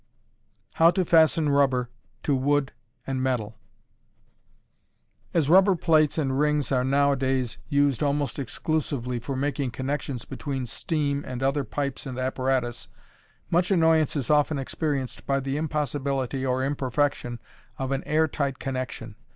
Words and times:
How 0.81 0.89
to 0.89 1.05
Fasten 1.05 1.49
Rubber 1.49 1.91
to 2.23 2.35
Wood 2.35 2.71
and 3.05 3.21
Metal. 3.21 3.55
As 5.31 5.47
rubber 5.47 5.75
plates 5.75 6.17
and 6.17 6.39
rings 6.39 6.71
are 6.71 6.83
now 6.83 7.11
a 7.11 7.15
days 7.15 7.59
used 7.69 8.01
almost 8.01 8.39
exclusively 8.39 9.19
for 9.19 9.35
making 9.35 9.69
connections 9.69 10.25
between 10.25 10.65
steam 10.65 11.23
and 11.23 11.43
other 11.43 11.63
pipes 11.63 12.07
and 12.07 12.17
apparatus, 12.17 12.87
much 13.51 13.69
annoyance 13.69 14.15
is 14.15 14.31
often 14.31 14.57
experienced 14.57 15.27
by 15.27 15.39
the 15.39 15.55
impossibility 15.55 16.43
or 16.43 16.65
imperfection 16.65 17.39
of 17.77 17.91
an 17.91 18.03
air 18.05 18.27
tight 18.27 18.57
connection. 18.57 19.13